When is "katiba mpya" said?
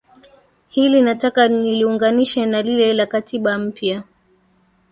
3.05-4.03